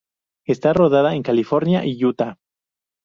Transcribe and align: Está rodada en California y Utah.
Está 0.47 0.73
rodada 0.73 1.13
en 1.13 1.21
California 1.21 1.85
y 1.85 2.03
Utah. 2.03 2.39